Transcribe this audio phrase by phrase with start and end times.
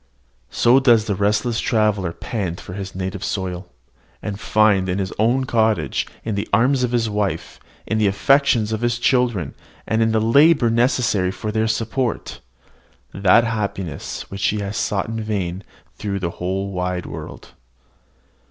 [0.49, 3.67] So does the restless traveller pant for his native soil,
[4.19, 8.71] and find in his own cottage, in the arms of his wife, in the affections
[8.71, 9.53] of his children,
[9.85, 12.39] and in the labour necessary for their support,
[13.13, 17.49] that happiness which he had sought in vain through the wide world.